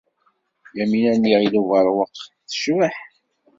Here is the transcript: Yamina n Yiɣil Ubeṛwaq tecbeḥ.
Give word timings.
Yamina 0.77 1.11
n 1.15 1.29
Yiɣil 1.29 1.55
Ubeṛwaq 1.61 2.13
tecbeḥ. 2.49 2.95